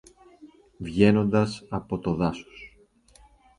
[0.77, 2.77] Βγαίνοντας από το δάσος